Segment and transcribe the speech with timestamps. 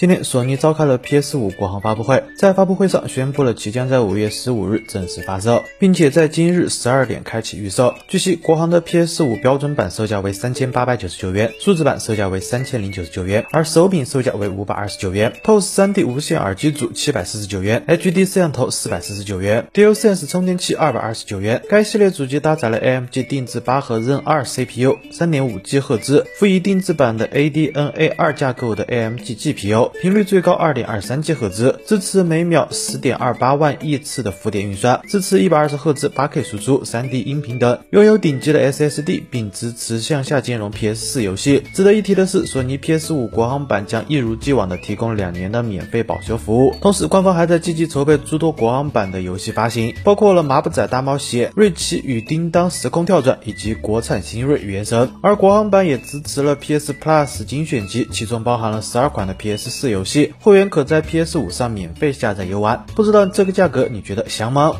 [0.00, 7.94] 今天，索尼召开了 PS5 国行发布会，在发布会上宣布了即将在五月十五日正式发售，并且在今日十二点开启预售。
[8.08, 15.34] 据悉，国行的 PS5 标准版售价为三千八百九十九元，数字版售价为三千零九十九元，而手柄售价为五百二十九元。
[15.44, 21.60] TOS 3D 无线耳机组七百四十九元，HD 摄像头四百四十九元，DualSense 充电器二百二十九元。
[21.68, 30.70] 该系列主机搭载了 AMG 定制八核 Zen 二 CPU，三点五 G 赫兹，辅以定制版的 ADNA 二架构的 AMG GPU，频率最高二。
[30.70, 41.64] 点二三 G 赫兹，支持每秒十点二八万亿次的浮点运算，支持一百二十赫兹八 K 输出、三 D 音频等，拥有顶级的 SSD，并支持向下兼容 PS 四游戏。
[41.74, 46.72] 值得一提的是，索尼 PS 五国行版将一如既往的提供两年的免费保修服务。
[46.80, 55.10] 同时，官方还在积极筹备诸多国行版的游戏发行，包括了麻布仔大冒险、瑞奇与叮当时空跳转以及国产新锐原神。
[55.20, 60.68] 而国行版也支持了 PS Plus 精选集，其中包含了十二款的 PS 这游戏会员。
[60.68, 64.76] 可在 PS 五上免费下载游玩，不知道这个价格你觉得香吗？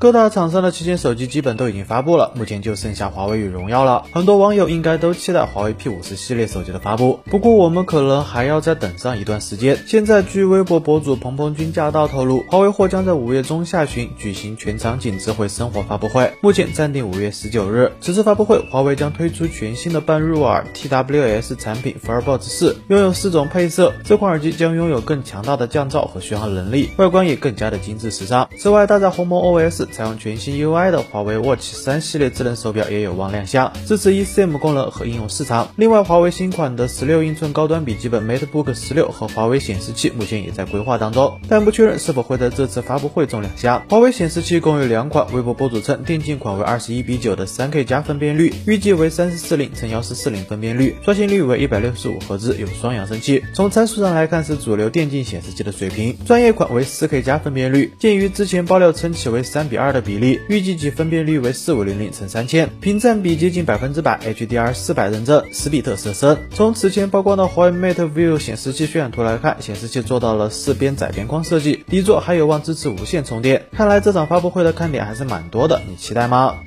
[0.00, 4.06] 各大厂商的旗舰手机基本都已经发布了，目前就剩下华为与荣耀了。
[4.14, 9.76] 很多网友应该都期待华为 P 五十系列手机的发布，不过我们可能还要再等上一段时间。
[9.86, 17.92] 现在据微博博主鹏鹏君驾到透露，华为或将在五月中下旬举行全场景智慧生活发布会，目前暂定五月十九日。
[18.00, 23.92] 此次发布会，华为将推出全新的半入耳 TWS 产品 FireBuds 四，拥有四种配色。
[24.02, 28.48] 这款耳机将拥有更强大的降噪和续航能力，外观也更加的精致时尚。
[28.56, 29.89] 此外，搭载鸿蒙 OS。
[29.90, 35.68] 采用全新 UI 的华为 Watch 三系列智能手表也有望亮相，支持 eSIM 功能和应用市场。
[35.76, 43.82] 另外，华为新款的十六英寸高端笔记本 MateBook 十六和华为显示器目前也在规划当中，但不确认是否会在这次发布会中亮相。
[43.90, 53.42] 华为显示器共有两款，微博博主称电竞款为二十一比九的三 K 加分辨率，预计为三四四零乘幺四四零分辨率，刷新率为一百六十五赫兹，有双扬声器。
[53.54, 56.16] 从参数上来看是主流电竞显示器的水平。
[56.24, 59.79] 专业款为四 K 加分辨率，鉴于之前爆料称其为三比。
[59.80, 66.36] 二的比例，预计其分辨率为四五零零乘三千，屏占比接近百分之百，HDR 四百认证，十比特色深。
[66.50, 73.66] 从此前曝光的华为 Mate View 显示器渲染图来看，显示器做到了四边窄边框设计，底座还有望支持无线充电。
[73.72, 76.58] 看来这场发布会的看点还是蛮多的，你期待吗？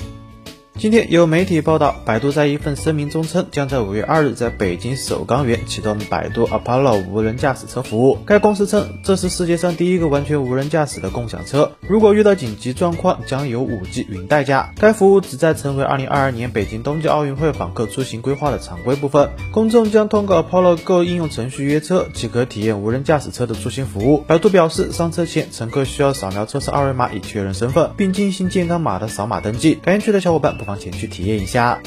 [0.83, 8.17] 今天有媒体报道，百度在一份声明中称，将在五月二日在北京首钢园启动百度 Apollo 无人驾驶车服务。
[8.25, 11.71] 该公司称，这是世界上第一个完全无人驾驶的共享车。
[11.87, 14.73] 如果遇到紧急状况，将有五 G 云代驾。
[14.77, 19.29] 该服务旨在成为二零二二年北京冬季奥运会访客出行规划的常规部分。
[19.53, 24.17] 公众将通过 Apollo Go 应用程序约车，即可体验无人驾驶车的出行服务。
[24.27, 29.75] 百度表示，上车前乘客需要扫描车侧二维码以确认身份，并进行健康码的扫码登记。
[29.75, 30.57] 感兴趣的小伙伴。
[30.57, 31.81] 不妨前去体验一下。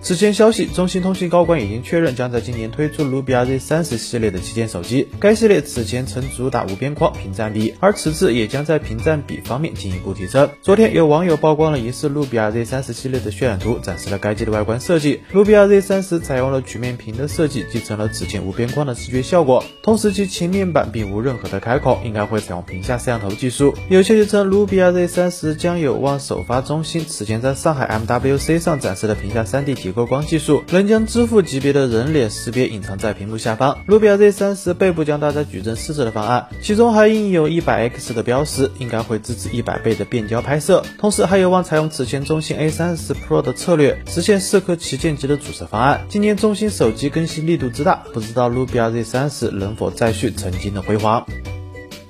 [0.00, 5.08] 此前消息，中兴通讯高管已经确认，将在今年推出努比亚 Z 三十系列的旗舰手机。
[5.18, 10.48] 该系列此前曾主打无边框屏占比，而此次也将在屏占比方面进一步提升。
[10.62, 15.20] 昨天有网友曝光了疑似努比亚 Z 三十系列的渲染图，展示了该机的外观设计。
[15.32, 19.64] 努比亚 Z 三十采用了曲面屏的设计，继承了此前无边框的视觉效果。
[19.82, 23.74] 同时，其前面板并无任何的开孔，应该会采用屏下摄像头技术。
[23.88, 29.87] 有消息称，努比亚 Z 三十将有望首发中兴此前在上海 MWC 上展示的屏下 3D 体。
[29.92, 33.78] 构光技术能将支付级别的人脸识别隐藏在屏幕下方。
[33.86, 40.84] 努比亚 Z 三十背部将搭载矩阵四摄的方案，其中还印有一百 X 的标识，应该会支持一百倍的变焦拍摄。
[40.98, 46.06] 同时还有望采用此前中兴 A 三十 Pro 的策略，实现四颗旗舰级的主摄方案。
[46.08, 51.26] 今年中兴手机更新力度之大，不知道努比亚 Z 三十能否再续曾经的辉煌。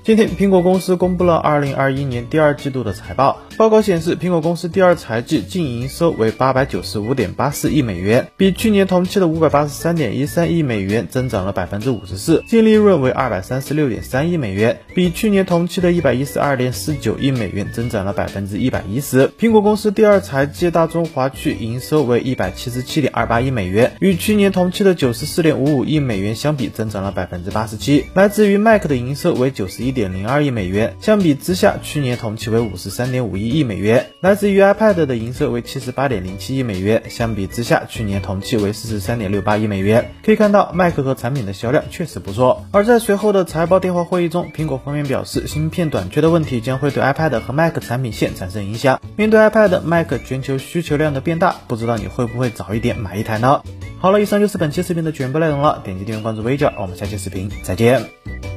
[0.08, 3.42] 今天，苹果公司公布了二零二一年第二季度的财报。
[3.58, 19.28] 报告显示，苹果公司第二财季净营收为八百九十五点八四亿美元，比去年同期的五百八十三点一三亿美元增长了百分之五十四；净利润为二百三十六点三亿美元，比去年同期的一百一十二点四九亿美元增长了百分之一百一十。
[19.38, 28.06] 苹果公司第二财季大中华区营收为一百七十七点二八亿美元，与去年同期的九十四点五五亿美元相比，增长了百分之八十七。
[28.14, 29.97] 来自于 Mac 的营收为九十一。
[29.98, 34.12] 点零二亿美元，相比之下，去年同期为五十三点五一亿美元。
[34.20, 40.12] 来自于 iPad 的营收为七十八点零七亿美元，相比之下，去年同期为四十三点六八亿美元。
[40.24, 42.64] 可以看到，Mac 和产品的销量确实不错。
[42.70, 49.00] 而在随后的财报电话会议中，苹果方面表示，芯片短缺的问题将会对 iPad 和 Mac 产品线产生影响。
[49.16, 53.62] 面对 iPad、Mac 全球需求量的变大，不知道你会不会早一点买一台呢？
[54.00, 55.82] 好了，以上就是本期视频的全部内容了。
[55.84, 58.47] 点击订阅关注微教，我们下期视频再见。